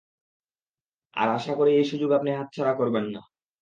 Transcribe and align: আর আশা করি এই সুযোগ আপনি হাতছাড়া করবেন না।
আর 1.13 1.27
আশা 1.29 1.53
করি 1.55 1.71
এই 1.73 1.85
সুযোগ 1.91 2.09
আপনি 2.11 2.29
হাতছাড়া 2.31 2.73
করবেন 2.73 3.05
না। 3.13 3.21